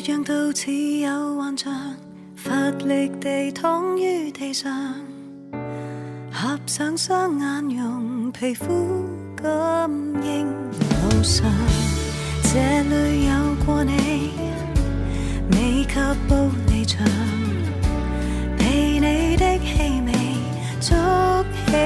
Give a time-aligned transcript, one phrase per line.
[0.00, 1.70] 倔强到似有幻象，
[2.34, 2.54] 乏
[2.86, 4.94] 力地躺于地上，
[6.32, 8.64] 合上双眼，用皮肤
[9.36, 9.90] 感
[10.22, 11.44] 应路上，
[12.44, 14.30] 这里有过你，
[15.52, 15.94] 未及
[16.26, 17.06] 步离场，
[18.56, 20.12] 被你的气味
[20.80, 20.94] 筑
[21.66, 21.76] 起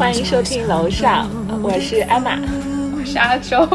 [0.00, 1.28] 欢迎收听楼上，
[1.62, 2.40] 我是艾玛，
[2.96, 3.68] 我是阿周。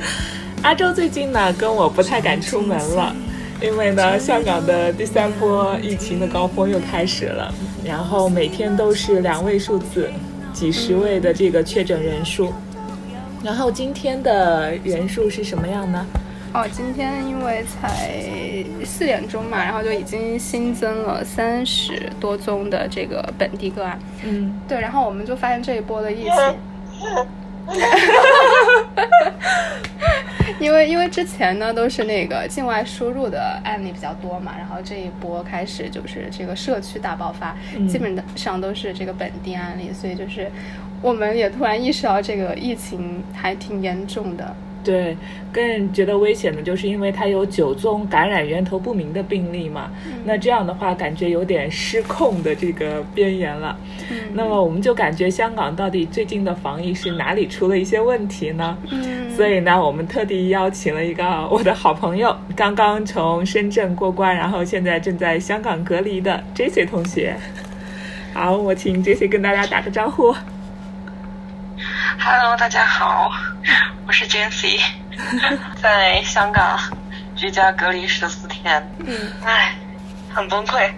[0.60, 3.16] 阿周最近呢，跟我不太敢出门了，
[3.62, 7.50] 因为呢，香港的第三波疫情的高峰又开始了，
[7.82, 10.10] 然后每天都是两位数字，
[10.52, 12.52] 几十位的这个确诊人数。
[13.42, 16.04] 然后今天的人数是什么样呢？
[16.52, 18.10] 哦，今天因为才
[18.84, 23.96] 四点钟嘛，然后就已经新增了三十多宗的这个本地个案。
[24.24, 26.34] 嗯，对，然后我们就发现这一波的疫情，
[30.58, 40.50] 因为因为之前呢都是那个境外输入的案例比较多嘛，然后这一波开始就是这个社区大爆发，嗯、基本上都是这个本地案例，所以就是
[41.00, 44.52] 我们也突然意识到这个疫情还挺严重的。
[44.82, 45.16] 对，
[45.52, 53.78] 更觉得危险的就是因为它有九宗感染源头不明的病例嘛，嗯、那这样的话感觉有点失控的这个边缘了。
[54.10, 58.76] 嗯，那么我们就感觉香港到底最近的防疫是哪里出了一些问题呢？
[58.90, 67.36] 嗯，所以呢，我们特地邀请了一个我的好朋友，刚刚从深圳过关，然后现在正在香港隔离的 Jessie 同学。
[68.32, 70.34] 好，我请 Jessie 跟大家打个招呼。
[72.18, 73.30] Hello，大家好，
[74.06, 74.80] 我是 Jency，
[75.80, 76.78] 在香港
[77.36, 79.74] 居家隔离十四天，嗯，唉，
[80.34, 80.90] 很崩溃。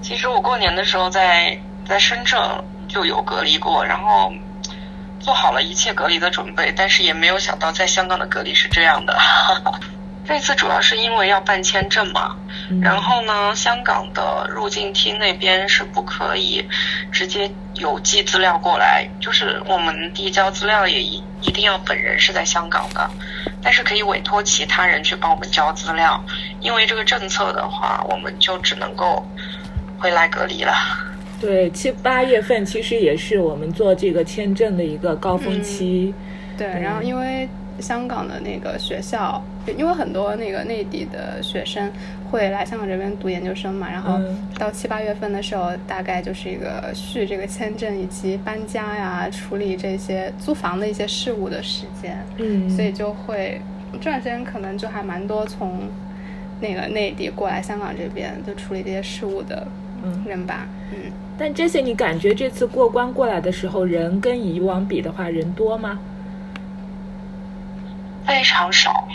[0.00, 2.40] 其实我过年的时候在在深圳
[2.88, 4.32] 就有隔离过，然后
[5.18, 9.18] 做好了一切隔离的准备，但是也没有想到在香港的隔离是这样的。
[10.24, 12.36] 这次主要是因为要办签证嘛，
[12.80, 16.64] 然后呢，香港的入境厅那边是不可以
[17.10, 23.10] 直接邮寄资料过来，就是我们递交资料也一一定要本人是在香港的，
[23.60, 26.24] 但是可以委托其他人去帮我们交资料，
[26.60, 29.26] 因为这个政策的话，我们就只能够
[29.98, 30.72] 回来隔离了。
[31.40, 36.14] 对，七八月份其实也是我们做这个签证的一个高峰期。
[36.52, 37.48] 嗯、对，然后因为。
[37.80, 39.42] 香港的那个学校，
[39.76, 41.90] 因为很多那个内地的学生
[42.30, 44.18] 会来香港这边读研究生嘛，然后
[44.58, 52.24] 到七八月份的时候，大概就是一个续这个签证以及搬家呀、处理这些租房的一些事务的时间。
[52.38, 53.60] 嗯，所以就会
[53.94, 55.80] 这段时间可能就还蛮多从
[56.60, 59.66] 那个内地过来香港这边就处理这些事务的
[60.26, 60.66] 人吧。
[60.92, 65.98] 嗯，嗯，但这些你感觉这次过关过来的时候，人跟以往比的话，人多吗？
[68.26, 69.06] 非常少，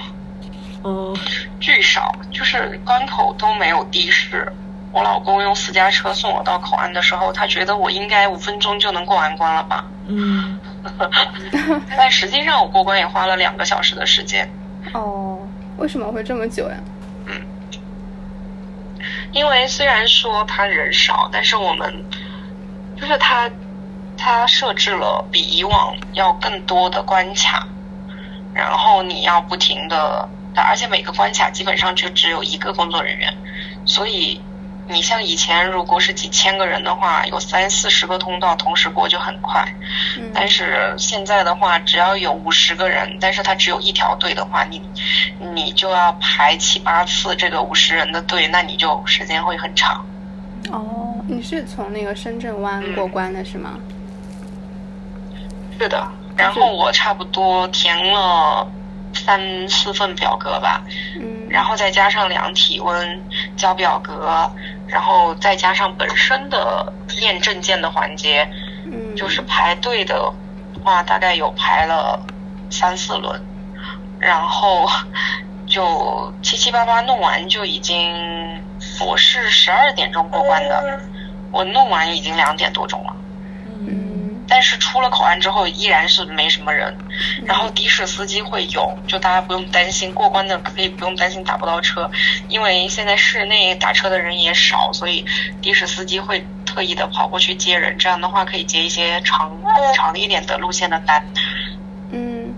[0.83, 1.15] 嗯，
[1.59, 4.51] 巨少，就是关口都没有的士。
[4.93, 9.85] 我老公用私家车送我到口岸的时候，他觉得我应该五分钟就能过完关了吧？
[10.07, 10.59] 嗯，
[11.95, 14.49] 但实际上我过关也花了两个小时的时间。
[14.93, 15.37] 哦，
[15.77, 16.77] 为什么会这么久呀？
[17.25, 17.33] 嗯，
[19.33, 21.93] 因为虽然说他人少，但是我们
[22.99, 23.49] 就是他，
[24.17, 27.67] 他设置了比以往要更多的关卡。
[28.57, 33.31] 然后你要不停的，而且每个关卡基本上就只有一个工作人员，
[33.85, 34.41] 所以
[34.89, 39.63] 你像以前如果是几千个人的话，有三四十个通道同时过就很快。
[40.17, 40.31] 嗯。
[40.33, 44.81] 但是现在的话，只要有五十个人，但是他只有一条队的话，你
[45.53, 50.05] 你就要排七八次这个五十人的队，那你就时间会很长。
[50.71, 53.79] 哦，你是从那个深圳湾过关的是吗？
[55.33, 55.39] 嗯，
[55.77, 56.07] 是的。
[56.37, 58.67] 然后我差不多填了
[59.13, 60.83] 三四份表格吧，
[61.19, 63.21] 嗯，然后再加上量体温、
[63.55, 64.49] 交表格，
[64.87, 68.47] 然后再加上本身的验证件的环节，
[68.85, 70.31] 嗯，就是排队的
[70.83, 72.21] 话，大概有排了
[72.69, 73.41] 三四轮，
[74.19, 74.87] 然后
[75.65, 78.13] 就七七八八弄完就已经，
[79.05, 80.99] 我是十二点钟过关的，
[81.51, 83.15] 我弄完已经两点多钟了。
[84.47, 86.95] 但是出了口岸之后依然是没什么人，
[87.45, 92.09] 然后的士司机会有，就大家不用担心过关的可以不用担心打不到车，
[92.47, 95.25] 因为现在市内打车的人也少，所以
[95.61, 99.51] 的士司机会特意的跑过去接人，这样的话可以接一些长
[99.93, 101.21] 长一点的路线的单。
[102.11, 102.53] 嗯，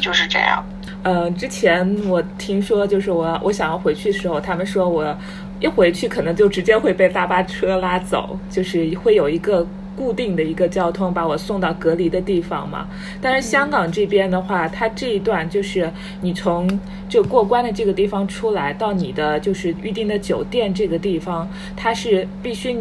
[0.00, 0.64] 就是这样。
[1.02, 5.16] 呃，之前我听说，就是我我想要回去的时候，他们说我
[5.60, 9.66] 一回去可能就直接会被大巴车拉走，就是会有一个。
[9.96, 12.86] 固定的一个交通把我送到隔离的地方嘛，
[13.20, 15.90] 但是香港这边的话，它这一段就是
[16.20, 16.68] 你从
[17.08, 22.76] 就过关的这个地方出来到你的就是预定的酒店这个地方，它是必须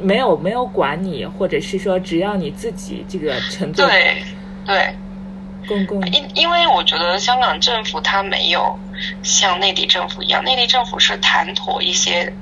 [0.00, 4.16] 没有没有管你，或者是说只要你自己这个乘坐对
[4.66, 4.90] 对
[5.68, 8.76] 公共因因为我觉得香港政府它没有
[9.22, 12.32] 像内地政府一样，内地政府是谈妥一些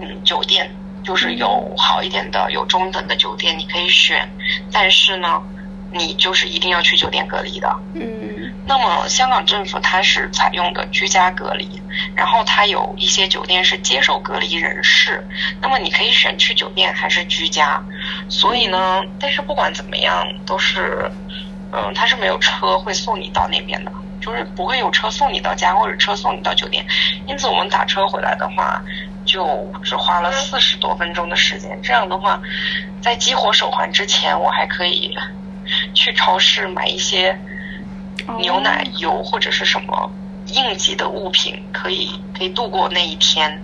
[0.00, 0.70] 嗯酒店。
[1.02, 4.28] 就是有好一点的，有中等的酒店你可以选，
[4.72, 5.42] 但是呢，
[5.92, 7.74] 你就是一定要去酒店隔离的。
[7.94, 8.52] 嗯。
[8.66, 11.82] 那么香港政府它是采用的居家隔离，
[12.14, 15.26] 然后它有一些酒店是接受隔离人士，
[15.60, 17.82] 那么你可以选去酒店还是居家。
[18.28, 21.10] 所以呢，但是不管怎么样，都是，
[21.72, 26.86] 嗯，它是没有车会送你到那边的，就是不会有车送你到家或者车送你到酒店。
[27.26, 28.80] 因此我们打车回来的话。
[29.30, 31.80] 就只花了四十多分钟的时间。
[31.80, 32.40] 这样的话，
[33.00, 35.16] 在激活手环之前，我还可以
[35.94, 37.38] 去超市买一些
[38.38, 40.10] 牛奶、油或者是什么
[40.48, 43.62] 应急的物品，可以可以度过那一天。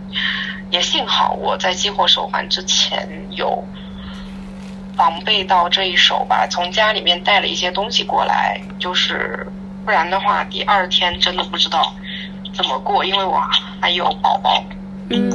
[0.70, 3.64] 也幸好我在激活手环之前有
[4.96, 9.46] 防备到这一手吧，从家里面带了一些东西过来，就是
[9.84, 11.92] 不然的话，第二天真的不知道
[12.54, 13.40] 怎么过，因为我
[13.80, 14.64] 还有宝宝。
[15.08, 15.30] 嗯，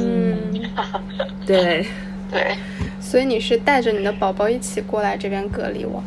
[1.46, 1.86] 对，
[2.30, 2.56] 对，
[3.00, 6.02] 所以你是带着你的宝宝一起过来这边隔离我？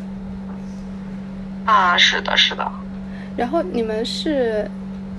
[1.64, 2.70] 啊，是的，是的。
[3.36, 4.70] 然后你们是，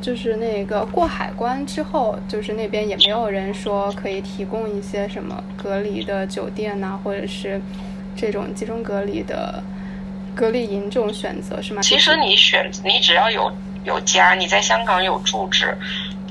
[0.02, 7.62] 就是那个过海关之后，就是那边也没有人说可以提供一些什么隔离的酒店呐、啊，或者是
[8.16, 9.64] 这种集中隔离的
[10.36, 11.82] 隔离营这种选择是吗？
[11.82, 13.52] 其实你选，你只要有
[13.84, 15.78] 有家，你在香港有住址，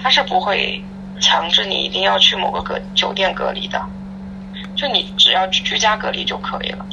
[0.02, 0.82] 他是不会。
[1.20, 3.80] 强制你一定要去某个隔酒店隔离的，
[4.74, 6.84] 就你只要居家隔离就可以了。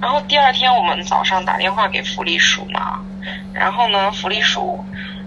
[0.00, 3.00] 然后第二天我们早上打电话给福利署嘛，
[3.52, 4.84] 然后呢，福利署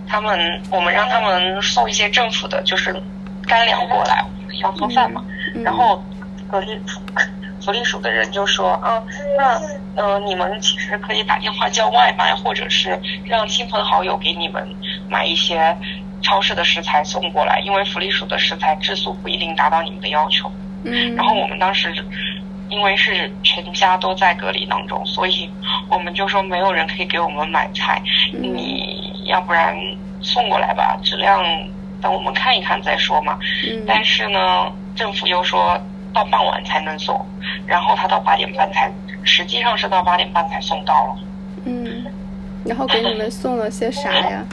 [0.07, 2.93] 他们我们让他们送一些政府的，就是
[3.47, 4.23] 干粮过来，
[4.61, 5.23] 要做饭嘛。
[5.63, 6.03] 然后
[6.51, 6.79] 隔离
[7.59, 9.01] 福利署的人就说啊，
[9.37, 9.59] 那
[9.95, 14.67] 呃你们其实可以打电话叫外卖，或者是让亲朋好友给你们
[15.09, 15.75] 买一些。
[16.21, 20.51] 超市的食材送过来，因为福利署的食材质素不一定达到你们的要求。
[20.83, 21.15] 嗯。
[21.15, 21.93] 然后我们当时，
[22.69, 25.49] 因为是全家都在隔离当中，所以
[25.89, 28.01] 我们就说没有人可以给我们买菜，
[28.33, 29.75] 嗯、你要不然
[30.21, 31.41] 送过来吧，质量
[32.01, 33.37] 等我们看一看再说嘛。
[33.69, 33.83] 嗯。
[33.87, 35.79] 但是呢，政府又说
[36.13, 37.25] 到傍晚才能送，
[37.65, 38.91] 然后他到八点半才，
[39.23, 41.19] 实际上是到八点半才送到了。
[41.65, 42.05] 嗯。
[42.65, 44.43] 然后给你们送了些啥呀？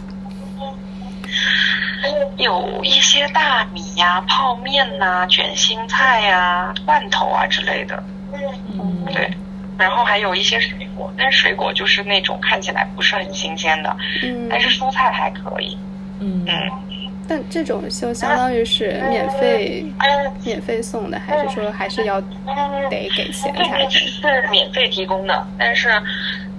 [2.36, 8.02] 有一些大米呀、啊、泡面呐、啊、卷心菜呀、啊、罐头啊之类的。
[8.32, 9.30] 嗯，对，
[9.78, 13.96] 然后还有一些水果，但是水果就是那种看起来不是很新鲜的。
[14.22, 15.78] 嗯，但是蔬菜还可以。
[16.20, 16.70] 嗯嗯，
[17.28, 19.84] 但这种就相当于是免费、
[20.44, 22.28] 免费送的，还是说还是要得
[22.90, 23.88] 给钱才？
[23.90, 25.90] 是免费提供的，但是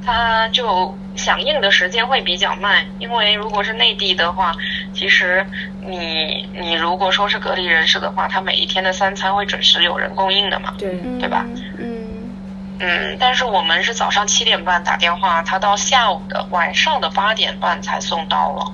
[0.06, 0.96] 它就。
[1.16, 4.54] 响应的时间会比较慢，因为如果是内地的话，
[4.94, 5.46] 其实
[5.80, 11.46] 你你如果说是隔离人士的话，他每一天的三餐会准时有人供应的嘛，对对吧？
[11.80, 12.34] 嗯
[12.80, 18.74] 嗯，但是我们是早上七点半打电话，他到下午的晚上的八点半才送到了，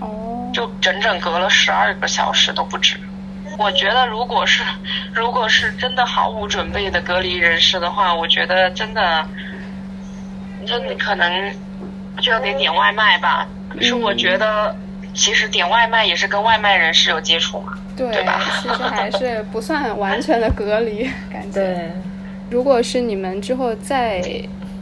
[0.00, 2.98] 哦，就整整隔了十二个小时都不止。
[3.56, 4.64] 我觉得如果是
[5.14, 9.24] 如果是真的毫无准备的隔离人士的话，我觉得真的，
[10.68, 11.52] 真的可能。
[12.20, 14.74] 就要得点外卖吧，可是我觉得，
[15.14, 18.40] 其实点外卖也是跟外卖人士有接触嘛，对，对吧？
[18.60, 21.60] 其实还是不算完全的隔离， 感觉。
[21.60, 21.92] 对。
[22.50, 24.20] 如果是你们之后再，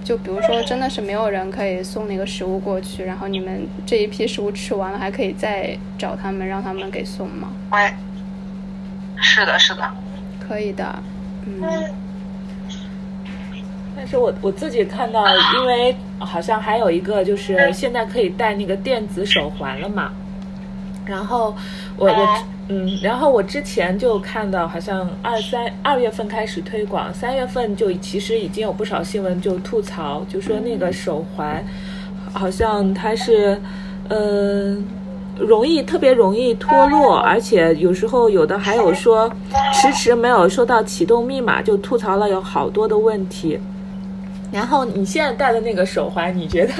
[0.02, 7.52] 就比如说真的是没有人可以送那个食物过去，然后你们这一批食物吃完了，还可以再找他们让他们给送吗？
[7.72, 7.92] 喂，
[9.20, 9.82] 是的，是的，
[10.40, 10.98] 可以的，
[11.44, 11.62] 嗯。
[13.96, 15.24] 但是我我自己看到，
[15.54, 20.12] 因为好像还有一个就是现在可以戴那个电子手环了嘛，
[21.06, 21.56] 然后
[21.96, 22.38] 我我
[22.68, 31.64] 嗯，然后我之前就看到好像二三二月份开始推广，三月份就其实已经有不少新闻就吐槽，就说那个手环
[32.32, 33.58] 好像它是
[34.08, 34.84] 嗯、
[35.38, 39.30] 呃、容易特别容易脱落，而且有时候有的还有说
[39.72, 43.58] 迟迟没有收到启动密码，就吐槽了有好多的问题。
[44.56, 46.72] 然后你现在戴的那个手环，你觉得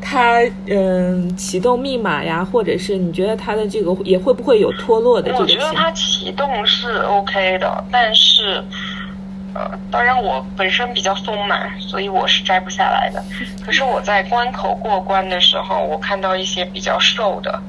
[0.00, 5.40] 它嗯启动密码呀，或者是你觉得它的这个也会不会有脱落的这个？
[5.42, 8.64] 我觉得它启动是 OK 的，但是
[9.52, 13.22] 呃，当然我本身比较松满，所以我是摘不下来的。
[13.66, 17.60] 可是我在关口过关的时候，我看到一些比较瘦的，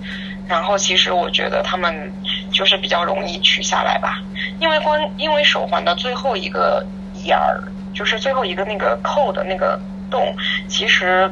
[0.48, 2.10] 然后其实我觉得他们
[2.54, 4.22] 就是比较容易取下来吧，
[4.62, 6.86] 因为关因为手环的最后一个
[7.26, 7.62] 眼儿。
[8.02, 9.80] 就是最后一个那个扣的那个
[10.10, 10.36] 洞，
[10.68, 11.30] 其实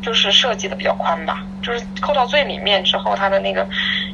[0.00, 1.44] 就是设计的比较宽吧。
[1.60, 3.68] 就是扣到最里面之后，它的那个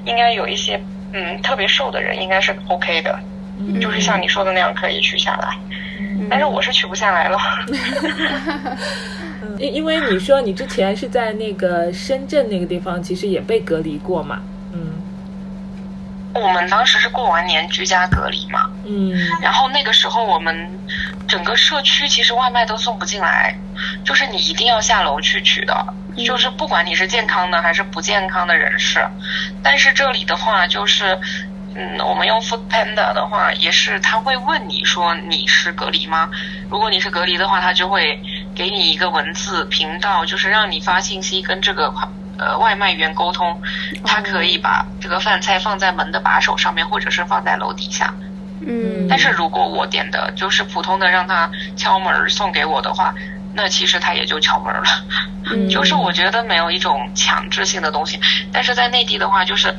[0.05, 0.81] 应该有一些
[1.13, 3.17] 嗯特别瘦的人应该是 OK 的，
[3.61, 5.57] 嗯、就是像你说的那样可以取下来。
[6.01, 7.39] 嗯、但是我是取不下来了。
[9.59, 14.43] 因因为你说你之前是在那个深圳那个地方，其实也被隔离过嘛。
[16.37, 20.69] 我们当时是过完年居家隔离嘛，嗯，然后那个时候我们
[21.27, 23.55] 整个社区其实外卖都送不进来，
[24.05, 25.87] 就是你一定要下楼去取的，
[26.27, 29.07] 就是不管你是健康的还是不健康的人士，
[29.63, 31.19] 但是这里的话就是，
[31.75, 36.31] 嗯，我们用 Food Panda 的话也是他会问你说你是隔离吗？
[36.71, 37.11] 如果你是
[42.39, 43.61] 呃，外卖员沟通，
[44.05, 48.15] 他可以把这个饭菜放在门的把手上面，或者是放在楼底下。
[48.67, 53.15] 嗯，但是如果我点的就是普通的，让他敲门送给我的话，
[53.55, 54.85] 那其实他也就敲门了。
[55.45, 58.19] 嗯，就是我觉得没有一种强制性的东西。
[58.53, 59.75] 但是在内地的话，就是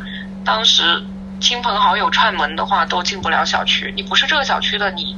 [0.45, 1.03] 当时
[1.39, 3.93] 亲朋好友串门的话，都进不了小区。
[3.95, 5.15] 你不是这个小区的，你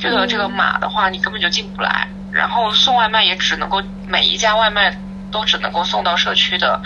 [0.00, 2.08] 这个这个码的话，你根本就进不来。
[2.32, 4.94] 然后送外卖也只能够每一家外卖。
[5.30, 6.80] 都只能够送到社区的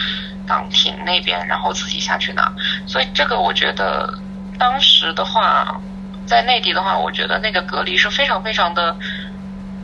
[0.47, 2.53] 岗亭那边，然后自己下去拿。
[2.87, 4.13] 所以这个我觉得，
[4.59, 5.81] 当时的话，
[6.27, 8.97] 在内地的话，我觉得那个隔离是非常非常的，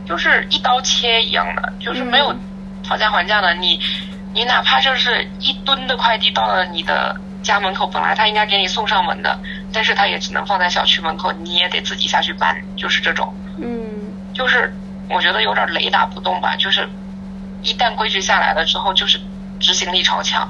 [0.05, 2.35] 就是一刀切一样的，就是没有
[2.83, 3.53] 讨价还价的。
[3.55, 3.79] 你
[4.33, 9.39] 你哪怕就是一吨的快递到了你的家门口，本来他应该给你送上门的，
[9.71, 13.33] 但是他也只能放在小区门口，你也得自己下去搬，就是这种。
[13.57, 13.77] 嗯，
[14.33, 14.73] 就是
[15.09, 16.87] 我觉得有点雷打不动吧，就是。
[17.61, 19.19] 一旦规矩下来了之后，就是
[19.59, 20.49] 执行力超强。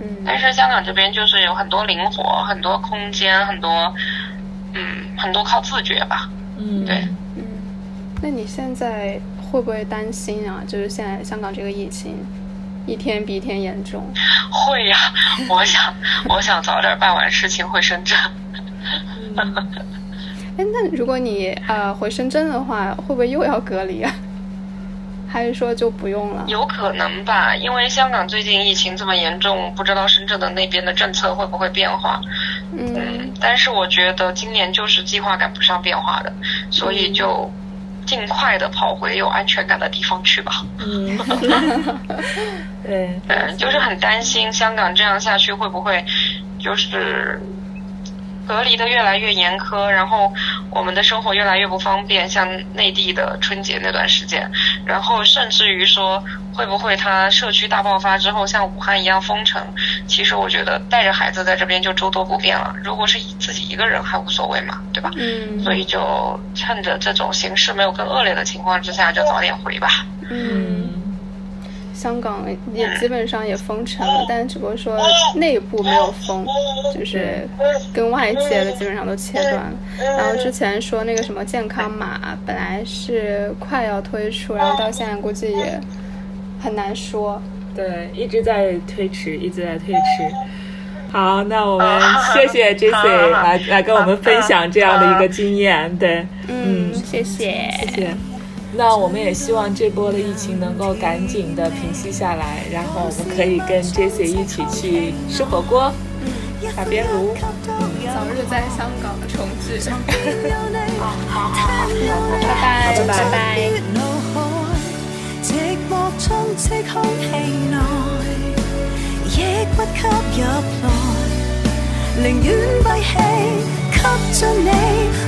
[0.00, 3.94] 嗯，但是香港这边就是有很多灵活，很多空间，很多，
[4.74, 4.82] 嗯，
[5.16, 6.28] 很多靠自觉吧。
[6.58, 7.08] 嗯，对。
[7.36, 7.44] 嗯，
[8.22, 10.62] 那你现在会不会担心啊？
[10.66, 12.16] 就是现在香港这个疫情
[12.86, 14.02] 一天比一天严重。
[14.50, 14.96] 会呀，
[15.48, 15.94] 我想，
[16.28, 18.18] 我想早点办完事情回深圳。
[19.36, 24.14] 哎、嗯，那如果你呃回深圳的话，会不会又要隔离啊？
[25.36, 26.44] 还是说就不用了？
[26.46, 32.22] 有可能吧，因为香港最近疫情这么严重，不知道深圳的那边的政策会不会变化。
[32.72, 36.32] 嗯，嗯，但是我觉得今年就是计划赶不上变化的，
[36.70, 37.52] 所以就
[38.06, 40.64] 尽快的跑回有安全感的地方去吧。
[40.78, 41.18] 嗯，
[42.82, 46.02] 对，嗯，就是很担心香港这样下去会不会
[46.58, 47.38] 就是。
[48.46, 50.32] 隔离的越来越严苛，然后
[50.70, 54.50] 我们的生活越来越不方便，像内地的春节那段时间，
[54.84, 56.22] 然后甚至于说
[56.54, 59.60] 会不会他社区大爆发之后像武汉一样封城？
[60.06, 62.74] 其实我觉得带着孩子在这边就诸多不便了。
[62.82, 65.10] 如果是自己一个人还无所谓嘛，对吧？
[65.16, 65.60] 嗯。
[65.62, 70.06] 所以就趁着这种形势没有更恶劣的情况之下，就早点回吧。
[70.30, 71.05] 嗯。
[71.96, 74.98] 香港也基本上也封城了，但只不过说
[75.34, 76.46] 内部没有封，
[76.94, 77.48] 就是
[77.92, 79.72] 跟外界的基本上都切断了。
[79.98, 85.80] 然后之前说那个什么健康码本来是快要推出，然后到现在估计也
[86.60, 87.40] 很难说。
[87.74, 90.00] 对，一直在推迟，一直在推迟。
[91.12, 92.00] 好，那我们
[92.34, 95.96] 谢谢 Jessie 来来跟我们分享这样的一个经验。
[95.96, 98.35] 对，嗯，谢谢，谢谢。
[98.76, 105.90] 那我们也希望这波的疫情能够赶紧的平息下来，然后我们可以跟 Jessie 一起去吃火锅，
[106.22, 106.28] 嗯，
[106.76, 107.34] 打边炉，
[107.66, 109.80] 嗯，早日在香港重聚。
[110.98, 111.94] 好好好，拜。
[112.42, 112.44] 拜，
[112.98, 113.06] 拜。
[113.06, 113.34] 拜，拜拜。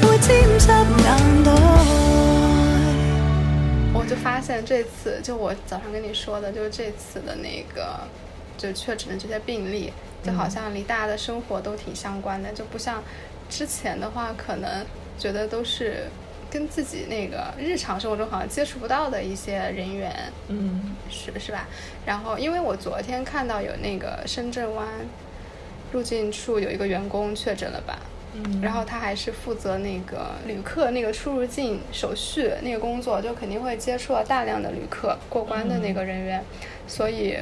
[0.00, 0.02] 我
[4.08, 8.00] 就发现这次，就我早上跟你说的，就是这次的那个，
[8.56, 13.04] 就确诊的这些病例，就好像离大家的生活都挺相关的，就不像
[13.50, 14.86] 之前的话，可能
[15.18, 16.06] 觉得都是
[16.50, 21.68] 跟自己那个日常生活中好像接触不到的一些人员，嗯，是是吧？
[22.06, 24.88] 然后，因为我昨天看到有那个深圳湾
[25.92, 27.98] 入境处有一个员工确诊了吧。
[28.34, 37.38] 嗯，然后他还是负责那个旅客那个出入境手续那个工作，就肯定会接触了大量的旅客过关的那个人员，嗯、所以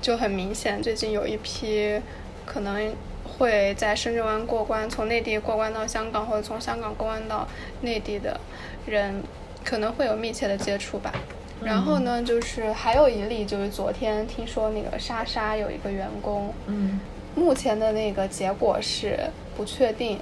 [0.00, 2.00] 就很明显，最近有一批
[2.46, 2.94] 可能
[3.38, 7.46] 会在深圳湾过关，从内地过关到香港，或者从香港过关到
[7.82, 8.40] 内地的
[8.86, 9.22] 人，
[9.62, 11.12] 可能会有密切的接触吧。
[11.60, 16.98] 嗯、然后呢，就是还有一例，就是昨天听说那个莎莎有一个员工，嗯。
[17.36, 19.18] 目前的那个结果是
[19.56, 20.18] 不确定，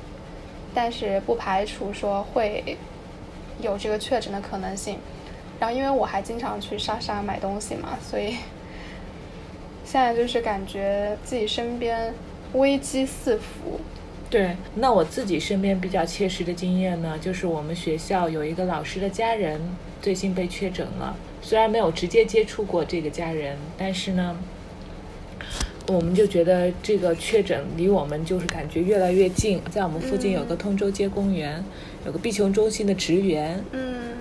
[0.75, 2.77] 但是不排除说会
[3.61, 4.99] 有这个确诊的可能性。
[5.61, 8.37] 然后因为我还经常去莎莎买东西嘛， 所以
[9.85, 12.13] 现在就是感觉自己身边
[12.55, 13.79] 危机四伏。
[14.31, 19.61] 对，那我自己身边比较切实的经验呢，就是我们学校有一个老师的家人
[20.01, 24.37] 最近被确诊了，虽然没有直接接触过这个家人，但是呢。
[25.89, 31.65] 我们就觉得这个确诊离我们就是感觉越来越近，在我们附近有个通州街公园，嗯、
[32.07, 33.65] 有个币穷中心的职员。
[33.73, 34.13] 嗯，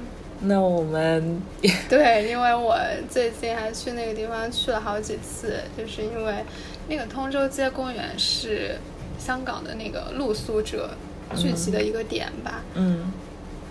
[0.41, 1.39] 那我们
[1.87, 2.75] 对，因为我
[3.07, 6.43] 最近还去那个地方去了好几次，就是因为
[6.89, 8.77] 那个通州街公园是
[9.19, 10.89] 香港的那个露宿者
[11.35, 12.63] 聚集的一个点吧。
[12.73, 13.11] 嗯。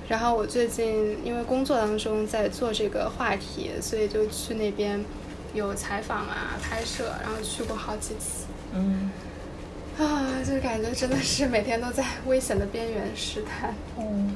[0.08, 5.04] 然后我最近因为工作当中在做这个话题，所以就去那边。
[5.54, 8.46] 有采访啊，拍摄，然后去过好几次。
[8.74, 9.10] 嗯，
[9.98, 13.74] 啊，就感觉真的是每天都在危险的边缘试探。
[13.98, 14.32] 嗯。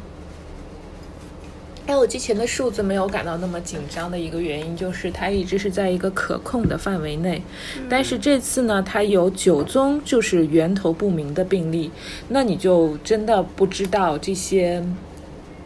[1.86, 7.42] 哎，我之前的数字没有感到那么紧张的一个原因，就是它一直是在一个可控的范围内。
[7.76, 7.86] 嗯。
[7.88, 11.90] 但是这次呢，它有九宗就是源头不明的病例，
[12.28, 14.82] 那你就真的不知道这些。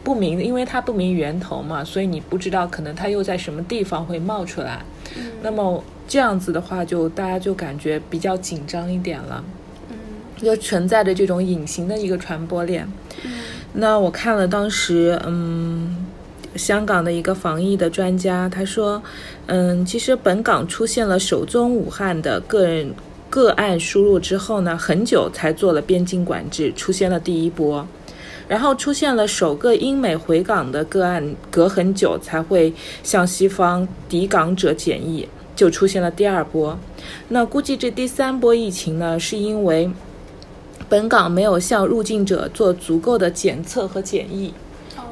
[0.09, 4.83] 不明，因为它不明源头嘛，所以你不知道可能它又在什么地方会冒出来。
[5.15, 5.33] 嗯。
[5.43, 9.43] 那么这样子的话，就大家就感觉比较紧张一点了。
[9.91, 9.95] 嗯。
[10.43, 12.91] 就存在着这种隐形的一个传播链。
[13.23, 13.31] 嗯。
[13.73, 16.07] 那我看了当时，嗯，
[16.55, 19.03] 香港的一个防疫的专家，他说，
[19.45, 22.91] 嗯，其实本港出现了首宗武汉的个人
[23.29, 27.87] 个案输入之后呢，很久才做了边境管制，出现了第一波。
[28.49, 36.77] 然后出现了首个英美回港的个案，隔很久才会向西方抵港者检疫，就出现了第二波。
[37.27, 39.91] 那估计这第三波疫情呢，是因为
[40.89, 44.51] 本港没有向入境者做足够的检测和检疫。
[44.97, 45.03] 哦，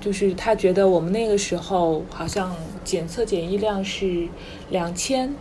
[0.00, 2.52] 就是他觉得我们那个时候好像
[2.84, 4.26] 检测检疫量是
[4.70, 5.32] 两千。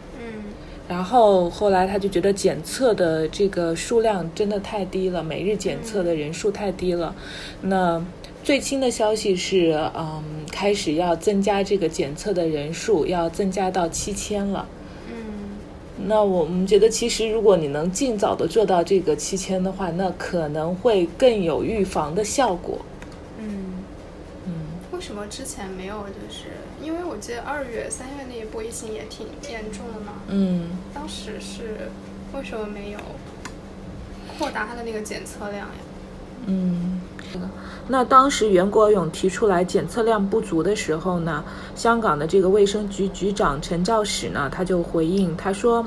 [0.88, 7.16] 然后后来他就觉得检测的这个数量真的太低了，每日检测的人数太低了。
[7.62, 8.04] 那
[8.44, 14.68] 最新的消息是，嗯，开始要增加这个检测的人数，要增加到七千了。
[15.10, 15.58] 嗯，
[16.06, 22.78] 那我们觉得，其实如果你能尽早的做到这个七千的话，那可能会更有预防的效果。
[23.40, 23.84] 嗯
[24.46, 24.54] 嗯，
[24.92, 26.50] 为什么之前没有就是？
[26.86, 30.14] 因为我记得二月、三月那一波疫情也挺严重的嘛。
[30.28, 30.70] 嗯。
[30.94, 31.90] 当时是
[32.34, 33.00] 为什么没有
[34.38, 35.74] 扩大它的那个检测量呀？
[36.48, 37.02] 嗯，
[37.88, 41.44] 那当时袁国勇提出来检测量不足的时候呢，
[41.76, 45.84] 香港的这个卫生局局长陈肇始呢，他就回应他说，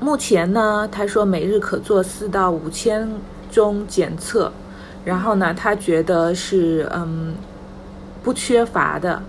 [0.00, 3.06] 目前呢，他说每日可做四到五千
[3.50, 4.50] 宗检测，
[5.04, 7.34] 然后呢，他觉得是嗯
[8.22, 9.22] 不缺乏的。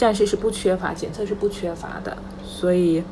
[0.00, 3.04] 暂时是不缺乏，检测是不缺乏的，所以，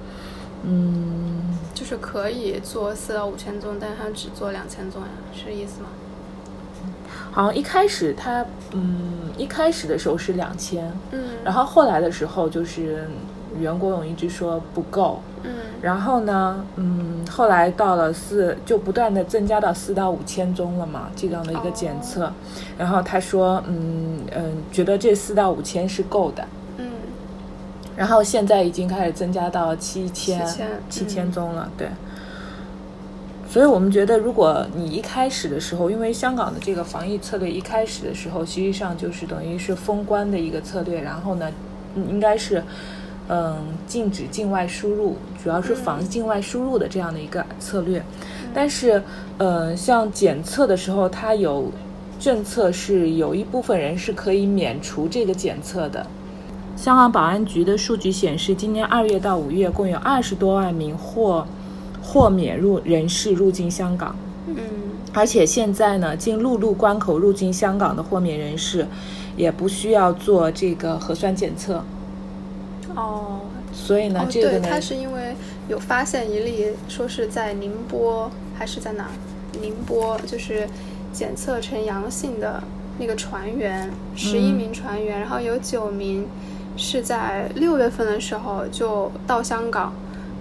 [0.63, 5.89] 嗯，就是可以做四到五千宗，但是他只做两千宗呀，是这意思吗？
[7.31, 13.07] 好像一开始他，嗯，一开始的时候是两千，嗯，然后后来的时候就是
[13.59, 22.33] 袁国勇一直说不够，嗯，然后呢，嗯，后来到了四，就不断的增加到四到五千宗了嘛，这样的一个检测，哦，
[22.79, 26.43] 然后他说，嗯嗯，觉得这四到五千是够的。
[27.99, 30.47] 然后现在已经开始增加到七千
[30.89, 31.89] 七千宗了，对。
[33.51, 41.51] 所以我们觉得，如果你一开始的时候，因为香港的这个防疫策略一开始的时候，实际上就是等于是封关的一个策略，然后呢，
[41.97, 42.63] 应该是
[43.29, 43.57] 嗯
[43.87, 48.01] 禁止境外输入，主要是防境外输入的这样的一个策略。
[48.55, 49.03] 但是，
[49.39, 51.73] 嗯，像检测的时候，它有
[52.21, 56.07] 政策是有一部分人是可以免除这个检测的。
[56.79, 61.45] 香港保安局的数据显示，今年二月到五月，共有二十多万名获
[62.01, 64.15] 豁免入人士入境香港。
[64.47, 64.55] 嗯，
[65.13, 68.87] 而且现在呢，经陆路关口入境香港的豁免人士，
[69.37, 71.83] 也不需要做这个核酸检测。
[72.95, 73.41] 哦，
[73.73, 75.35] 所以呢，哦、这个呢，对，他是因为
[75.69, 79.09] 有发现一例，说是在宁波还是在哪？
[79.61, 80.69] 宁波就是
[81.13, 82.63] 检测呈阳性的
[83.01, 86.25] 那个船员，十一名船员，嗯、然后有九名
[86.79, 89.93] 是在六月份的时候就到香港，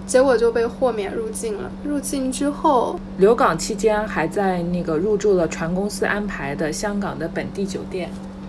[0.06, 1.70] 结果就被豁免入境了。
[1.84, 8.08] 入境之后，留港期间还在那个入住了船公司安排的香港的本地酒店。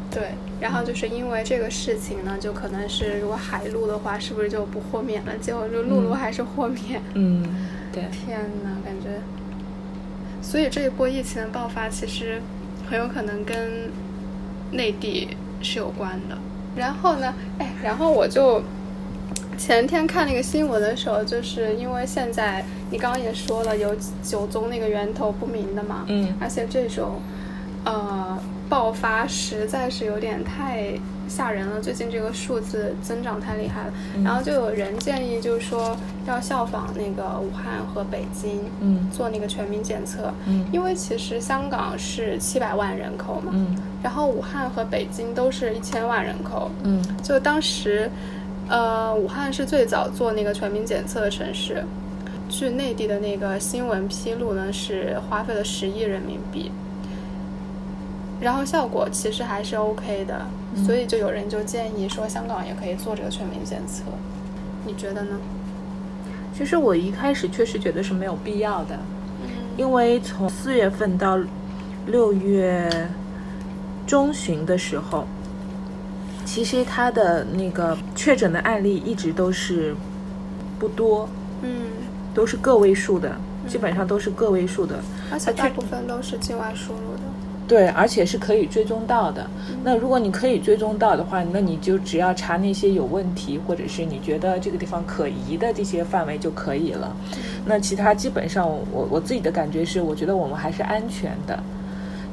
[0.10, 0.30] 对。
[0.62, 5.38] 然后就是因为这个事情呢，就可能是如果海陆的话，是不是就不豁免了？
[5.38, 7.02] 结果就陆路还是豁免。
[7.14, 7.46] 嗯，
[7.94, 8.04] 对。
[8.12, 9.22] 天哪，感觉。
[10.42, 12.42] 所以这一波疫情的爆发，其实
[12.90, 13.90] 很有可能跟
[14.72, 15.30] 内地
[15.62, 16.38] 是有关的。
[16.76, 18.62] 然后呢，哎，然后我就
[19.58, 26.06] 前天看那个新闻的时候，就是因为现在你刚刚也说了，有九宗那个源头不明的嘛。
[26.08, 26.34] 嗯。
[26.40, 27.22] 而且这种，
[27.86, 28.38] 呃。
[28.70, 30.94] 爆发实在是有点太
[31.28, 33.94] 吓人了，最近这个数字增长太厉害了。
[34.16, 48.10] 嗯、然后就有人建议，就是说要效仿那个武汉和北京，嗯，做那个全民检测，嗯，因为其实香港是七百万人口嘛，嗯，然后武汉和北京都是一千万人口，嗯，就当时，
[48.68, 51.84] 呃，武汉是最早做那个全民检测的城市，
[52.48, 56.72] 据内地的那个新闻披露呢，是花费了十亿人民币。
[58.40, 64.04] 然后效果其实还是 OK 的，嗯，所以就有人就建议说香港也可以做这个全民检测，
[64.86, 65.38] 你觉得呢？
[66.58, 68.98] 其实我一开始确实觉得是没有必要的，
[69.44, 71.38] 嗯，因为从四月份到
[72.06, 73.10] 六月
[74.10, 75.24] 中旬的时候，
[76.44, 79.94] 其实他的那个确诊的案例一直都是
[80.80, 81.30] 不多，
[81.62, 81.92] 嗯，
[82.34, 83.32] 都是个位数的，
[83.68, 84.96] 基本上都是个位数的，
[85.32, 87.22] 而且大部分都是境外输入的。
[87.68, 89.48] 对，而且是可以追踪到的。
[89.84, 97.16] 那如果你可以追踪到的话，那你就只要查那些有问题，或者是你觉得这个地方可疑的这些范围就可以了。
[97.68, 101.64] 那其他基本上我，我我自己的感觉是，我觉得我们还是安全的。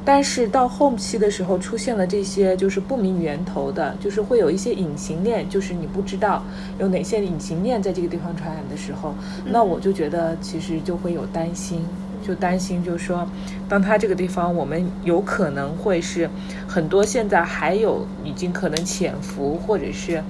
[0.07, 6.41] 但是到后期的时候，出现了这些就是不明源头的，就是会有一些隐形链，就是你不知道
[6.79, 9.13] 有哪些隐形链在这个地方传染的时候，
[9.51, 11.85] 那我就觉得其实就会有担心。
[12.25, 13.27] 就担心，就是说，
[13.69, 16.29] 当他这个地方，我们有可能会是
[16.67, 20.23] 很多现在还有已经可能潜伏，或者是，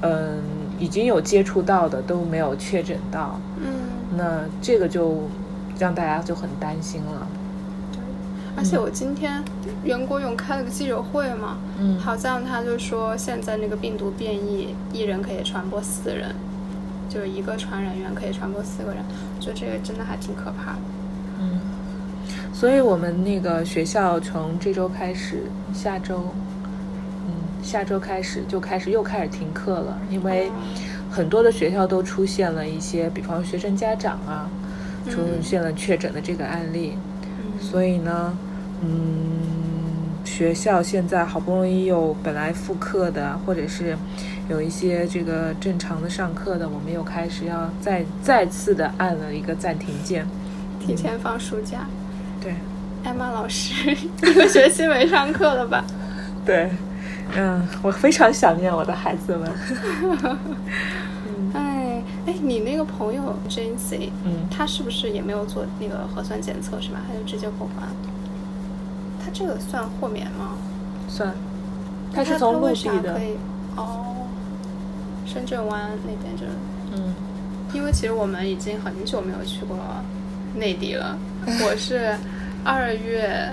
[0.00, 0.42] 嗯，
[0.78, 3.66] 已经有接触到的都没有确诊到，嗯，
[4.16, 5.28] 那这个就
[5.78, 7.26] 让大家就很担心了。
[8.54, 9.42] 对，而且我今天
[9.82, 16.34] 袁国勇开了个记者会嘛，嗯，好像他就说现在那个病毒变异，一人可以传播四人，
[17.08, 19.02] 就是一个传染源可以传播四个人，
[19.40, 20.78] 就这个真的还挺可怕的。
[21.40, 21.60] 嗯，
[22.52, 26.32] 所以我们那个学校从这周开始，下周，
[27.26, 30.50] 嗯，下周开始就开始又开始停课了，因为
[31.10, 34.48] 很多的学校都出现了一些，比方学生家长啊，
[35.10, 37.00] 出现了确诊的这个案例，嗯，
[37.64, 38.36] 所以呢，
[38.82, 43.96] 嗯，学校现在好不容易有本来复课的，或者是
[44.50, 50.26] 有一些这个正常的上课的，我们又开始要再再次的按了一个暂停键。
[50.78, 52.54] 提前放暑假，嗯、对，
[53.02, 55.82] 艾玛老师一个学期没上课了吧？
[56.44, 56.70] 对，
[57.34, 59.50] 嗯，我非常想念我的孩子们。
[62.24, 67.00] 嗯、哎哎，你那个朋友 Jancy，嗯，他是不是也没有做那个核酸检测是吧？
[67.06, 67.88] 他就直接过关？
[69.22, 70.56] 他这个算豁免吗？
[71.08, 71.34] 算，
[72.12, 73.14] 他是从陆地的。
[73.14, 73.36] 可以
[73.76, 74.26] 哦，
[75.26, 76.52] 深圳湾那边就是，
[76.94, 77.14] 嗯，
[77.72, 79.76] 因为其实我们已经很久没有去过。
[80.56, 81.18] 内地了，
[81.66, 82.16] 我是
[82.62, 83.52] 二月，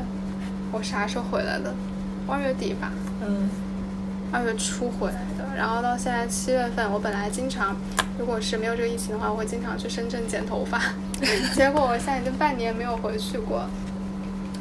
[0.71, 1.73] 我啥时候回来的？
[2.27, 2.91] 二月底吧。
[3.25, 3.49] 嗯。
[4.31, 7.75] 二月初回来的，然后到现在七月份，我本来经常，
[8.17, 10.81] 如果是没有这个疫情的话，我会经常去深圳剪头发。
[11.53, 13.65] 结果我现在已经半年没有回去过。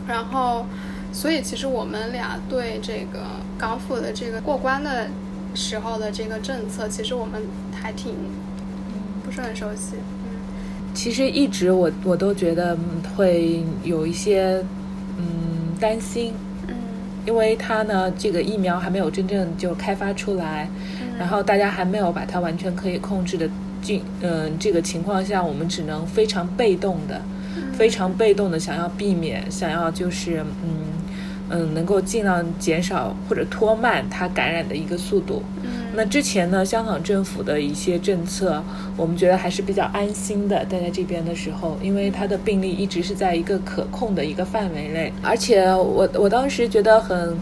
[0.07, 0.66] 然后，
[1.12, 3.20] 所以其实我们俩对这个
[3.57, 5.09] 港府的这个过关的
[5.55, 8.14] 时候的这个政策，其实我们还挺
[9.24, 9.96] 不是很熟悉。
[10.92, 12.76] 其实一直我我都觉得
[13.16, 14.64] 会有一些
[15.16, 16.50] 嗯担心，嗯，
[17.27, 20.69] 因为它呢这个疫苗还没有真正就开发出来，
[21.01, 23.49] 嗯，然后大家还没有把它完全可以控制的
[23.83, 27.21] 进嗯这个情况下，我们只能非常被动的，
[27.57, 30.69] 嗯，非常被动的想要避免，想要就是嗯
[31.51, 35.43] 嗯能够尽量减少或者拖慢它感染的一个速度。
[35.93, 38.63] 那之前呢，香港政府的一些政策，
[38.97, 40.65] 我们觉得还是比较安心的。
[40.65, 47.37] 待在这边的时候，因为它的病例一直是在一个可控的一个范围内，而且我我当时觉得很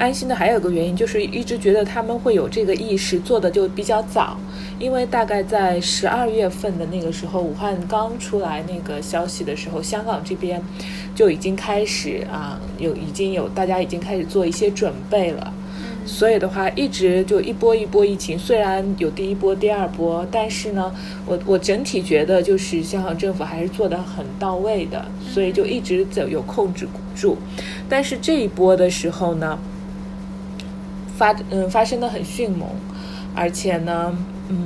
[0.00, 4.34] 安心的还有一个原因，就是一直觉得他们会有这个意识，做的就比较早，
[4.78, 10.62] 因为大概在十二月份的那个时候，武汉刚出来那个消息的时候，香港这边
[11.14, 15.52] 就已经开始啊，有已经有大家已经开始做一些准备了。
[16.06, 20.90] 所以的话，一直就一波一波疫情，虽然有第一波、第二波，但是呢，
[21.26, 27.36] 我我整体觉得就是香港政府还是做得很到位的，所以就一直走有控制住。
[27.86, 29.58] 但是这一波的时候呢，
[31.20, 32.66] 发嗯发生的很迅猛，
[33.34, 34.16] 而且呢，
[34.48, 34.56] 嗯，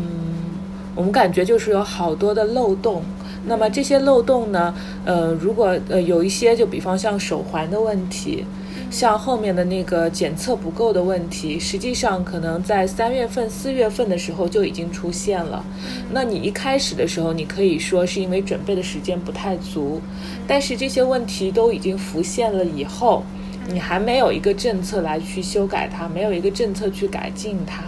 [0.94, 3.02] 我们感觉就是有好多的漏洞。
[3.46, 4.72] 那么这些漏洞呢，
[5.04, 8.44] 呃，如果呃有一些，就比方像手环的问题。
[8.90, 15.64] 像后面的那个检测不够的问题，实际上可能在三月份、四月份的时候就已经出现了。
[16.12, 20.00] 那你一开始的时候，你可以说是因为准备的时间不太足，
[20.46, 23.24] 但是这些问题都已经浮现了以后，
[23.66, 27.82] 你还没有一个政策来去修改它，没有一个政策去改进它，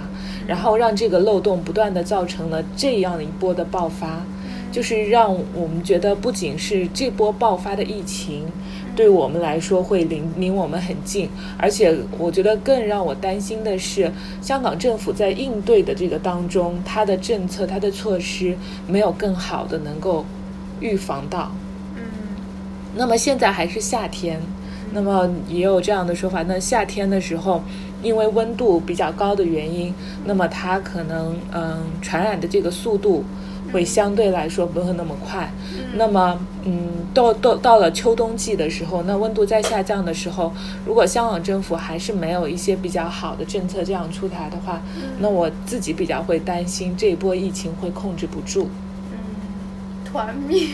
[0.47, 4.25] 然后让这个漏洞不断地造成了这样一波的爆发，
[4.73, 8.45] 就是让我们觉得不仅是这波爆发的疫情。
[8.97, 14.11] 对我们来说会离离我们很近，而且我觉得更让我担心的是，
[14.41, 18.57] 香港政府在应对的这个当中，它的政策、它的措施
[18.89, 20.25] 没有更好的能够
[20.81, 21.53] 预防到。
[21.95, 22.01] 嗯。
[22.95, 24.41] 那么现在还是夏天，
[24.97, 27.63] 那么也有这样的说法，那夏天的时候，
[28.03, 33.23] 因为温度比较高的原因，那么它可能嗯传染的这个速度。
[33.73, 40.53] 会相对来说不会那么快，嗯、那么，嗯，到到到了秋冬季的时候，那温度在下降的时候，
[40.87, 48.71] 如果香港政府还是没有一些比较好的政策这样出台的话，嗯、那我自己比较会担心这一波疫情会控制不住。
[49.11, 49.19] 嗯，
[50.05, 50.69] 团灭。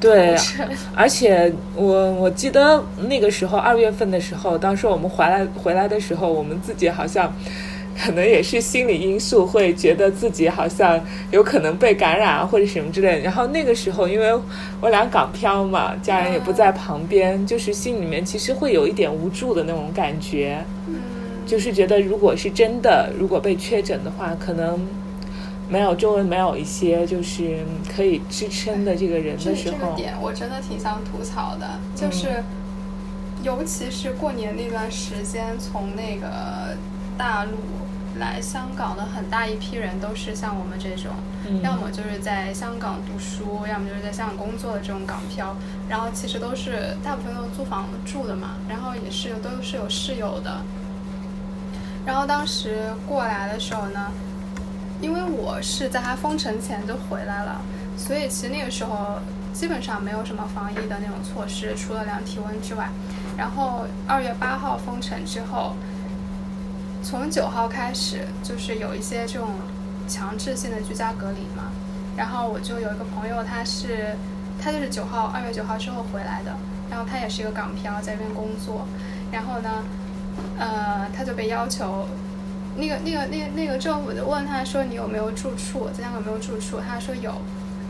[0.00, 0.34] 对，
[0.96, 7.32] 而且我我记得那个时候二月份的时候，当时我们回来回来的时候，我们自己好像。
[8.02, 10.98] 可能也是心理因素，会觉得自己好像
[11.32, 13.20] 有可能被感染啊，或者什么之类。
[13.20, 14.32] 然后那个时候，因为
[14.80, 20.64] 我俩港漂嘛，家人也不在旁边，就是心里面其实会有一点无助的那种感觉。
[20.88, 20.94] 嗯，
[21.44, 24.80] 就是觉得如果是真的，如果被确诊的话，可能
[25.70, 29.76] 没有周围没有一些就是可以支撑的这个人的时候。
[29.78, 32.44] 这个点我真的挺想吐槽的，就是、嗯、
[33.42, 36.76] 尤其是过年那段时间，从那个
[37.16, 37.50] 大陆。
[38.18, 41.12] 来香港的很大一批人都是像我们这种，
[41.48, 45.56] 嗯、要么就是在香港读书，要么就是在香港工作的这种港漂，
[45.88, 50.60] 然后其实都是大部分都是租房住的嘛，然后也是都是有室友的。
[52.04, 54.10] 然后当时过来的时候呢，
[55.00, 57.60] 因为我是在他封城前就回来了，
[57.96, 59.18] 所以其实那个时候
[59.52, 62.88] 基本上没有什么防疫的那种措施，除了量体温之外。
[63.36, 65.74] 然后二月八号封城之后。
[67.02, 69.48] 从九号开始，就是有一些这种
[70.06, 71.72] 强制性的居家隔离嘛。
[72.14, 74.14] 然后我就有一个朋友，他是
[74.62, 76.54] 他就是九号二月九号之后回来的，
[76.90, 78.86] 然后他也是一个港漂，在这边工作。
[79.32, 79.70] 然后呢，
[80.58, 82.06] 呃，他就被要求，
[82.80, 85.88] 那个那个那个那个政府就问他说：“你有没有住处？
[85.90, 87.34] 在香港有没有住处？”他说有。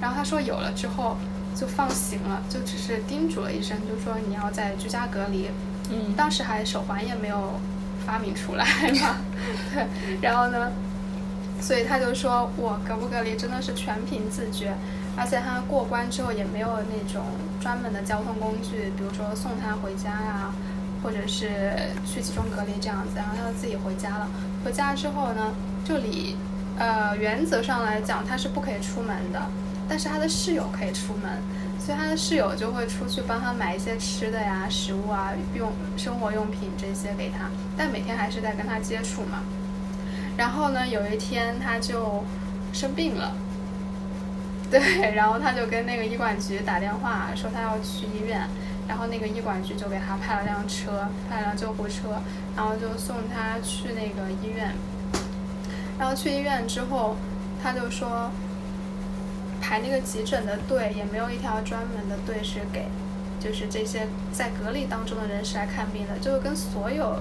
[0.00, 1.16] 然后他说有了之后
[1.54, 5.48] 就放行了，就只是叮嘱了一声，就说你要在居家隔离。
[5.90, 6.14] 嗯。
[6.16, 7.60] 当时还手环也没有。
[8.06, 8.64] 发明出来
[9.02, 9.18] 嘛，
[9.74, 9.86] 对，
[10.22, 10.72] 然后呢，
[11.60, 14.74] 所以他就说我隔不隔离真的是全凭自觉，
[15.16, 17.22] 而且他过关之后也没有那种
[17.60, 20.50] 专门的交通工具，比如说送他回家呀，
[21.02, 21.50] 或者是
[22.06, 24.28] 去集中隔离这样子，然后他就自己回家了。
[24.64, 26.36] 回家之后呢，就理
[26.78, 29.40] 呃原则上来讲他是不可以出门的，
[29.88, 31.42] 但是他的室友可以出门。
[31.80, 39.40] 所以他的室友就会出去帮他买一些吃的呀、食物啊、用生活用品这些给他，但每天还是在跟他接触嘛。
[40.36, 42.22] 然后呢，有一天他就
[42.74, 43.34] 生病了，
[44.70, 48.46] 对，然后他就跟那个医管局打电话说他要去医院，
[48.90, 52.18] 然后那个医管局就给他派了辆车，派了辆救护车，
[52.56, 54.74] 然后就送他去那个医院。
[55.96, 57.16] 然后去医院之后，
[57.62, 58.32] 他就说。
[59.62, 62.86] 排那个急诊的队也没有一条专门的队是给，
[63.38, 67.20] 就是这些在隔离当中的人士来看病的，就跟所有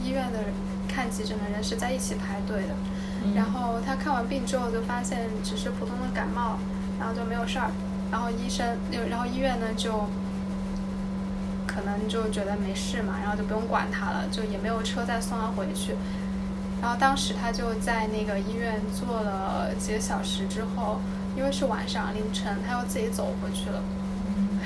[0.00, 0.38] 医院的
[0.86, 2.74] 看急诊的人是在一起排队的。
[3.24, 3.34] 嗯。
[3.34, 6.58] 然后他看完病之后就发现只是普通的感冒，
[7.00, 7.70] 然后就没有事儿。
[8.12, 8.76] 然后医生，
[9.08, 10.06] 然后医院呢就
[11.70, 15.94] 可能就觉得没事嘛，然后就不用管他了，就也没有车再送他回去。
[16.82, 21.00] 然后当时他就在那个医院坐了几个小时之后。
[21.36, 23.80] 因为是晚上凌晨，他又自己走回去了。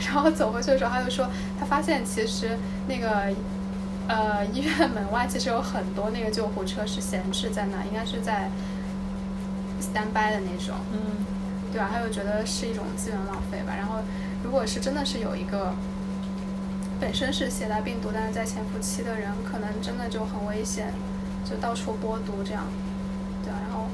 [0.00, 1.28] 然后走回去的时候，他就说，
[1.60, 3.30] 他发现其实那个
[4.08, 8.50] 呃，医院门外其实有很多那个救护车是闲置在那，应该是在
[9.78, 10.98] stand by 的那种，嗯，
[11.70, 11.90] 对吧？
[11.92, 13.74] 他又觉得是一种资源浪费吧。
[13.76, 13.98] 然后，
[14.42, 15.74] 如果是真的是有一个
[17.04, 20.90] 本身是携带病毒，但是在潜伏期的人，可能真的就很危险，
[21.44, 22.64] 就到处播毒这样，
[23.42, 23.52] 对。
[23.52, 23.88] 然后，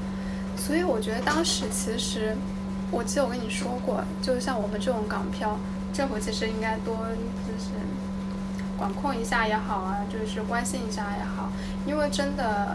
[0.57, 2.37] 所以我觉得当时其实，
[2.93, 5.59] 我记得我跟你说过，就像我们这种港漂，
[5.93, 7.71] 政府其实应该多就是。
[8.79, 11.51] 管控一下也好啊，就是关心一下也好，
[11.85, 12.75] 因为真的，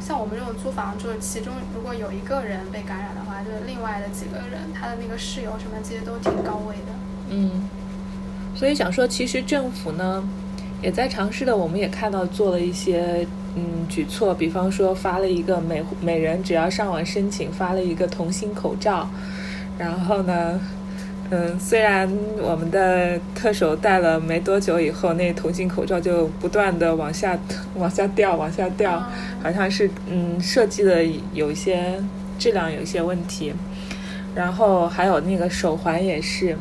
[0.00, 6.92] 像我们这种租房住，其中如果有一个人被感染的话，就是另外的几个人，他的那个室友什么，这些都挺高危的。
[7.28, 7.68] 嗯，
[8.54, 10.22] 所以想说，其实政府呢，
[10.82, 19.08] 也在尝试的，我们也看到做了一些嗯举措，比方说发了一个每每人只要上网申请发了一个同心口罩，
[19.78, 20.60] 然后呢。
[21.30, 27.36] 嗯，虽然我们的特首戴了没多久以后，那同心口罩就不断的往下、
[27.76, 29.02] 往下掉、往下掉，
[29.42, 31.98] 好像是嗯设计的有一些
[32.38, 33.54] 质量有一些问题。
[34.34, 36.58] 然后还有那个手环也是，嗯，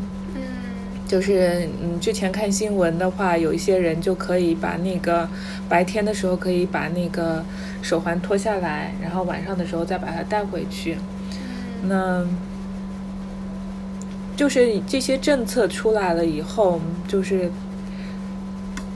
[1.14, 5.30] 就是嗯之前看新闻的话，有一些人就可以把那个
[5.70, 7.46] 白天的时候可以把那个
[7.84, 10.98] 手环脱下来，然后晚上的时候再把它带回去。
[11.88, 12.26] 那。
[14.36, 17.52] 就是这些政策出来了以后，就是，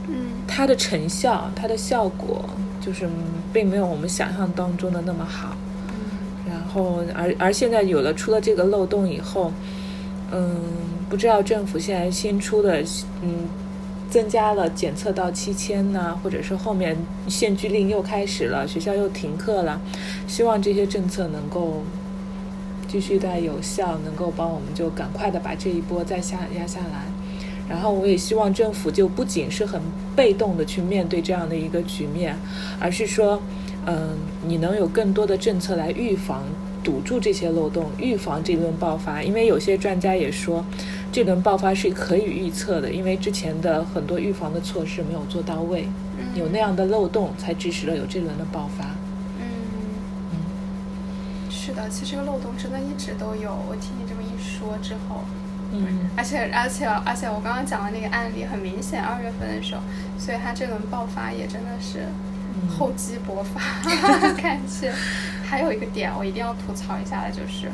[0.08, 2.44] 嗯，它的成效，它的效果，
[2.80, 3.08] 就是
[3.52, 5.56] 并没有我们想象当中的那么好。
[5.90, 9.52] 嗯，然后，而而现在有了出了这个漏洞以后，
[10.32, 10.60] 嗯，
[11.08, 12.82] 不知道政府现在新出的，
[13.22, 13.48] 嗯，
[14.10, 16.96] 增加了检测到七千呢，或者是后面
[17.28, 19.80] 限聚令又开始了，学校又停课了，
[20.26, 21.82] 希望这些政策能够。
[22.90, 27.04] 继续在有效，能够帮我们就赶快的把这一波再下压下来，
[27.68, 29.78] 然后我也希望政府就不仅是很
[30.16, 32.34] 被动的去面对这样的一个局面，
[32.80, 33.42] 而是说，
[33.84, 34.16] 嗯，
[34.46, 36.44] 你能有更多的政策来预防、
[36.82, 39.22] 堵住这些漏洞，预防这轮爆发。
[39.22, 40.64] 因为有些专家也说，
[41.10, 45.88] 这轮爆发是可以预测的，因为之前的很多预防的措施没有做到位，
[46.34, 48.84] 有那样的漏洞，才致使了有这轮的爆发。
[49.40, 49.44] 嗯
[51.50, 53.54] 是的，其实这个漏洞真的一直都有。
[53.68, 55.24] 我听你这么一说之后，
[55.72, 59.82] 嗯，而且而且而且我刚刚讲的那个案例很明显，二月份的时候，
[60.18, 62.06] 所以它这轮爆发也真的是
[62.68, 63.60] 厚积薄发。
[64.40, 64.92] 感谢。
[65.44, 67.70] 还有一个点我一定要吐槽一下的就是，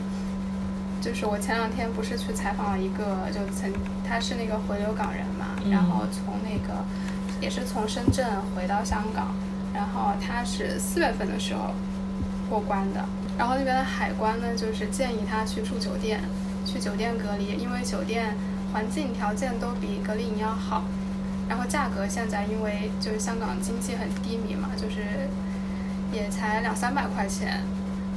[1.05, 3.71] 就是我前两天不是去采访了一个，就曾
[4.09, 6.83] 他是那个回流港人嘛，嗯、然后从那个
[7.43, 8.25] 也是从深圳
[8.57, 9.35] 回到香港，
[9.75, 11.75] 然后他是四月份的时候
[12.49, 13.05] 过关的。
[13.37, 16.23] 然后那边的海关呢，就是建议他去住酒店，
[16.65, 18.35] 去酒店隔离，因为酒店
[18.73, 20.85] 环境条件都比隔离营要好。
[21.47, 25.29] 然后价格现在因为就是香港经济很低迷嘛，就是
[26.11, 27.61] 也才两三百块钱，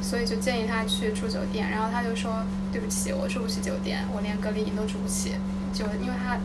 [0.01, 1.69] 所以就建议他去住酒店。
[1.69, 5.35] 然后他就说：“对不起，我住不起酒店，我连隔离营都住不起。”
[5.73, 6.37] 就因为他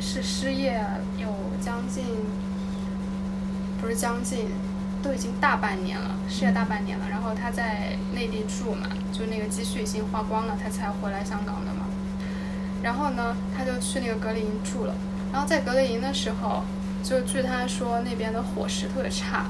[0.00, 0.84] 是失业
[1.18, 1.28] 有
[1.60, 2.04] 将近，
[3.80, 4.48] 不是将近。
[5.02, 7.06] 都已经大半年了，失业大半年了。
[7.08, 11.86] 然后他在内地住嘛，就那个积蓄已经花光了，他才回来香港的嘛。
[12.82, 14.94] 然后呢，他就去那个隔离营住了。
[15.32, 16.64] 然后在隔离营的时候，
[17.02, 19.46] 就据他说那边的伙食特别差，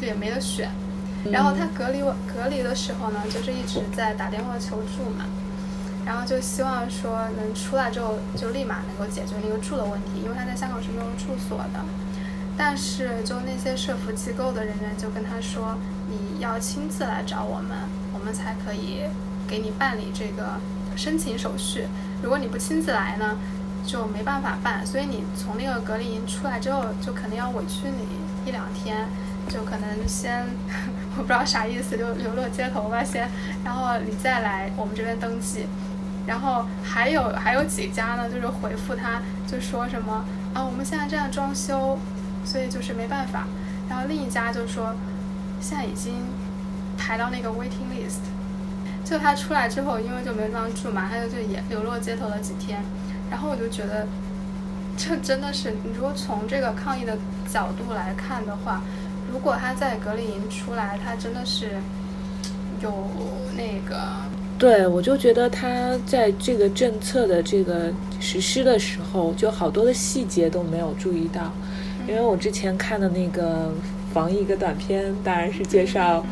[0.00, 0.70] 也没得选。
[1.30, 5.26] 然后他隔离隔离的时候呢，就是一直在打电话求助嘛。
[6.04, 11.80] 然后就希望说能出来之后就立马能够解决那个住的问题，因为他在香港是没有住所的。
[12.58, 15.78] 但是，就那些社服机构的人员就跟他说
[16.10, 17.78] ：“你要亲自来找我们，
[18.12, 19.04] 我们才可以
[19.48, 20.60] 给你办理这个
[20.94, 21.86] 申请手续。
[22.22, 23.38] 如果你不亲自来呢，
[23.86, 24.84] 就没办法办。
[24.84, 29.08] 所以你从那个隔离营出来之后，就可能要委屈你一两天，
[29.48, 30.46] 就可能先
[31.16, 33.28] 我不知道啥意思，就流落街头吧先，
[33.64, 35.66] 然后你再来我们这边登记。
[36.26, 41.98] 然后还有还有几家呢，就是回复他，就说什么啊，我们现在正在装修。”
[42.44, 43.46] 所以就是没办法，
[43.88, 44.96] 然后另一家就说，
[45.60, 46.26] 现在已经
[46.98, 48.18] 排到那个 waiting list。
[49.04, 52.82] 就他出来之后，因为就没地方住嘛，他就就也流落街头了几天。
[53.30, 54.08] 然后我就觉得，
[54.96, 57.16] 这真的是，你如果从这个抗疫的
[57.48, 58.82] 角度来看的话，
[59.32, 61.70] 如果他在隔离营出来，他真的是
[62.82, 62.92] 有
[63.56, 63.98] 那个。
[64.58, 71.50] 对，我就觉得他在这个政策的这个实施的时候，就好多的细节都没有注意到。
[72.06, 73.72] 因为我之前看的那个
[74.12, 76.24] 防疫一个短片，当然是介绍。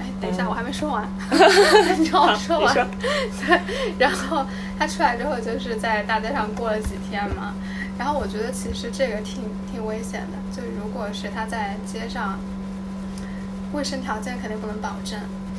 [0.00, 1.08] 哎，等一下，嗯、我还没说完，
[1.98, 2.74] 你让我说完。
[2.74, 3.60] 对，
[3.98, 4.44] 然后
[4.78, 7.54] 他出来之后，就是在大街上过了几天嘛，
[7.98, 12.38] 然后我觉得其实这个挺挺危险的，就如果是他在街上，
[13.72, 15.18] 卫生条件肯定不能保证，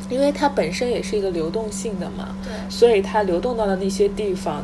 [0.09, 4.63] 因为它本身也是一个流动性的嘛，对，所以它流动到的那些地方，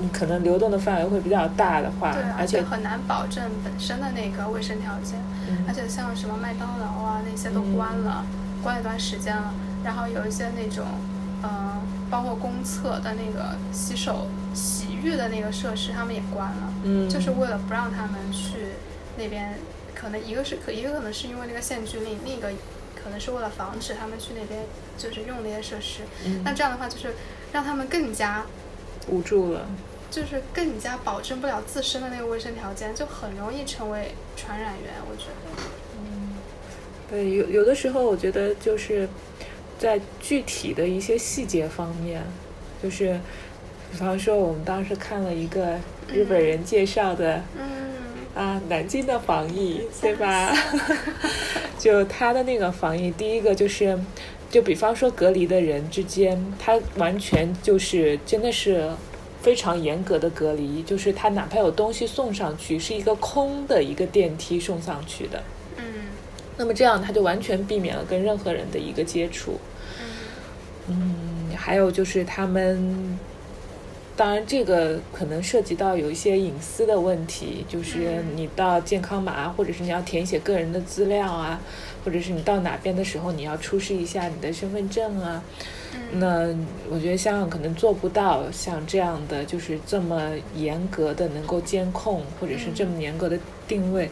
[0.00, 9.52] 你可能流动的范围会比较大的话，对，而且很难保证本身的那个卫生条件，嗯、而且像什么麦当劳啊那些都关了，嗯、关一段时间了，
[9.84, 11.09] 然后有一些那种，嗯、
[11.42, 11.80] 呃，
[12.10, 14.26] 包括公厕的那个洗手。
[14.52, 18.72] 洗浴的那个设施，他们也关了，嗯，就是为了不让他们去
[19.16, 19.54] 那边。
[19.94, 22.48] 可能一个是可，一个可能是因为那个限聚令，另一个
[22.96, 24.64] 可能是为了防止他们去那边
[24.96, 26.04] 就是用那些设施。
[26.24, 27.14] 嗯，那这样的话，就是
[27.52, 28.46] 让他们更加
[29.08, 29.66] 无助了，
[30.10, 34.94] 就是更加保证不了自身的那个卫生条件，就很容易成为传染源。
[35.08, 35.62] 我觉得，
[35.98, 36.30] 嗯，
[37.10, 39.06] 对，有有的时候，我觉得就是
[39.80, 42.22] 在具体的一些细节方面，
[42.80, 43.18] 就是。
[43.92, 45.76] 比方说，我们当时看了一个
[46.12, 47.66] 日本人介绍的，嗯，
[48.36, 50.54] 啊，南京的防疫，对吧？
[51.76, 53.98] 就他的那个防疫，第一个就是，
[54.48, 58.88] 就比方说隔离的人之间，他完全就是真的是
[59.42, 65.59] 非常严格的隔离，就是他哪怕有东西送上去，是一个空的一个电梯送上去的，嗯，
[66.60, 69.58] 那么这样他就完全避免了跟任何人的一个接触，
[70.88, 73.18] 嗯，还有就是他们。
[74.16, 81.58] 当然，这个可能涉及到有一些隐私的问题，就是你到健康码，或者是你要填写个人的资料啊，
[82.04, 85.42] 或者是你到哪边的时候你要出示一下你的身份证啊。
[86.12, 86.54] 那
[86.90, 94.10] 我觉得香港可能做不到像这样的，就是这么严格的能够监控，或者是这么严格的定位。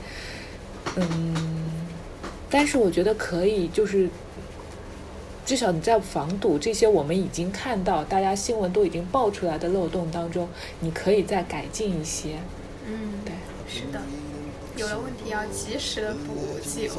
[0.97, 1.35] 嗯，
[2.51, 4.09] 但是我觉得可以，就是。
[5.47, 10.47] 至少你在防堵这些我们已经看到、大家新闻都已经爆出来的漏洞当中，
[10.81, 12.33] 你可以再改进一些。
[12.87, 13.33] 嗯，对，
[13.67, 13.99] 是的，
[14.77, 16.93] 有了问题要及时的补救。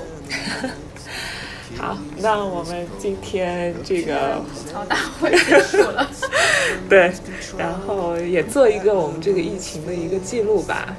[1.77, 6.09] 好，那我们今天这个吐槽大会结束了。
[6.89, 7.13] 对，
[7.55, 10.97] 然后也做一个我们这个疫情的一个记录吧。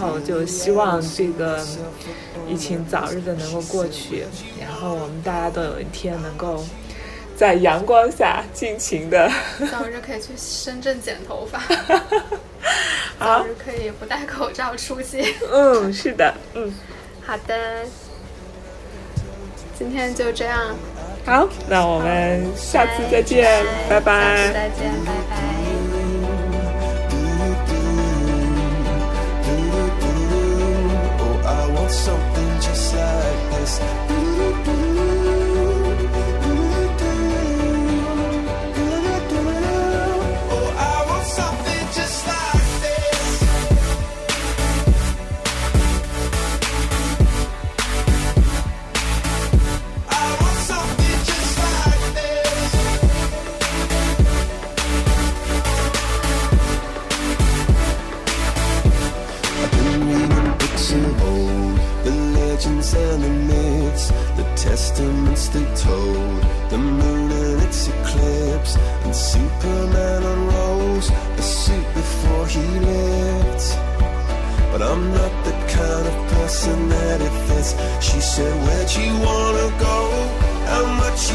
[0.00, 1.62] 然后就希望这个
[2.48, 4.24] 疫情早日的能够过去，
[4.60, 6.64] 然后我们大家都有一天能够。
[7.36, 9.26] 在阳光下尽情的，
[9.72, 11.58] 早日可以去深圳剪头发，
[13.18, 15.24] 好早日可以不戴口罩出街。
[15.50, 16.70] 嗯，是的，嗯，
[17.24, 17.82] 好的，
[19.78, 20.76] 今天就这样，
[21.24, 25.49] 好，那我们下次再见，拜拜，拜拜，下次再见，拜拜。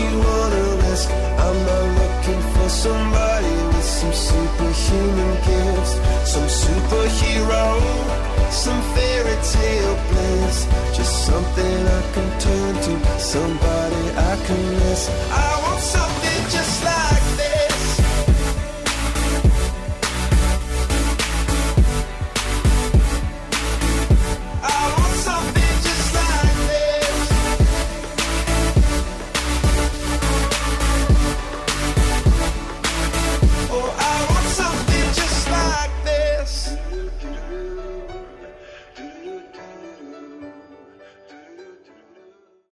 [0.02, 1.10] you wanna risk.
[1.46, 5.94] I'm not looking for somebody with some superhuman gifts,
[6.34, 7.66] some superhero,
[8.52, 10.58] some fairy tale bliss.
[10.98, 13.85] Just something I can turn to, somebody.